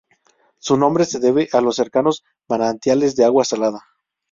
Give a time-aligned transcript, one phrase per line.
[0.57, 3.83] Su nombre se debe a los cercanos manantiales de agua salada.